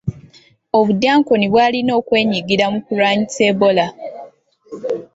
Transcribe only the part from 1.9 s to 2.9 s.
okwenyigira mu